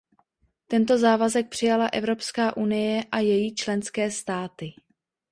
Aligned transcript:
Tento 0.67 0.97
závazek 0.97 1.49
přijala 1.49 1.87
Evropská 1.87 2.57
unie 2.57 3.03
a 3.11 3.19
její 3.19 3.55
členské 3.55 4.11
státy. 4.11 4.73